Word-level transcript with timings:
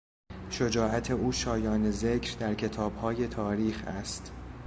شجاعت 0.49 1.11
او 1.11 1.31
شایان 1.31 1.91
ذکر 1.91 2.37
در 2.39 2.55
کتابهای 2.55 3.27
تاریخ 3.27 3.83
است. 3.87 4.31